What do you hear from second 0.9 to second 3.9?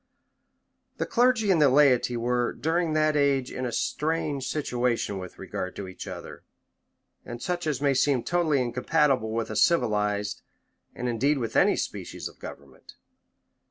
]The clergy and the laity were, during that age, in a